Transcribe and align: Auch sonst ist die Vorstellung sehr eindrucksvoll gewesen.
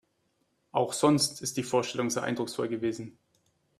Auch 0.71 0.93
sonst 0.93 1.43
ist 1.43 1.57
die 1.57 1.61
Vorstellung 1.63 2.09
sehr 2.09 2.23
eindrucksvoll 2.23 2.67
gewesen. 2.69 3.19